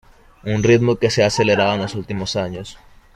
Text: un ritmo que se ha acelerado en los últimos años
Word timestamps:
un 0.43 0.63
ritmo 0.63 0.95
que 0.97 1.11
se 1.11 1.21
ha 1.23 1.27
acelerado 1.27 1.75
en 1.75 1.81
los 1.83 1.93
últimos 1.93 2.35
años 2.35 2.79